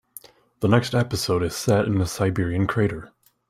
The 0.61 0.67
next 0.67 0.95
episode 0.95 1.43
is 1.43 1.55
set 1.55 1.85
in 1.85 2.01
a 2.01 2.07
Siberian 2.07 2.65
crater. 2.65 3.11